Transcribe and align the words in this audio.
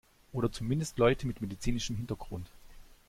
Oder 0.33 0.51
zumindest 0.51 0.97
Leute 0.97 1.27
mit 1.27 1.41
medizinischem 1.41 1.95
Hintergrund. 1.95 2.49